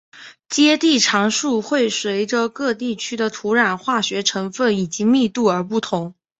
[0.49, 6.15] 接地常数会随各地区的土壤化学成份以及密度而不同。